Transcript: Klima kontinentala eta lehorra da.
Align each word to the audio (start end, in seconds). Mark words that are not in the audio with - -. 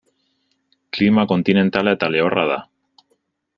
Klima 0.97 1.27
kontinentala 1.33 1.95
eta 1.99 2.11
lehorra 2.17 2.49
da. 2.55 2.59